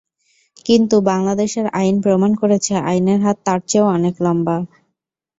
কিন্তু 0.65 0.95
বাংলাদেশের 1.09 1.65
আইন 1.79 1.95
প্রমাণ 2.01 2.31
করেছে, 2.41 2.73
আইনের 2.89 3.19
হাত 3.25 3.37
তাঁর 3.45 3.59
চেয়েও 3.69 3.87
অনেক 3.89 4.15
লম্বা। 4.25 4.57